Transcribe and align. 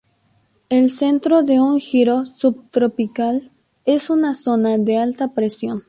El 0.69 0.89
centro 0.89 1.43
de 1.43 1.59
un 1.59 1.79
giro 1.79 2.25
subtropical 2.25 3.51
es 3.85 4.09
una 4.09 4.33
zona 4.33 4.79
de 4.79 4.97
alta 4.97 5.31
presión. 5.35 5.79